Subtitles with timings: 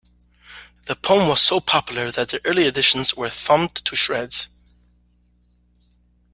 [0.85, 4.47] The poem was so popular that the early editions were thumbed to shreds.